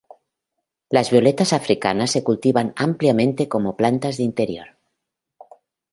Las 0.89 1.11
violetas 1.11 1.53
africanas 1.53 2.09
se 2.09 2.23
cultivan 2.23 2.73
ampliamente 2.75 3.47
como 3.47 3.77
plantas 3.77 4.17
de 4.17 4.23
interior. 4.23 4.79